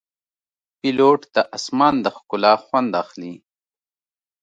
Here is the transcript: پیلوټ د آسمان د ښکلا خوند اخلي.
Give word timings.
پیلوټ 0.79 1.21
د 1.35 1.37
آسمان 1.57 1.95
د 2.01 2.05
ښکلا 2.15 2.53
خوند 2.65 2.91
اخلي. 3.03 3.33